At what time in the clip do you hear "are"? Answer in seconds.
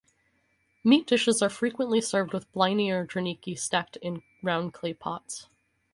1.43-1.49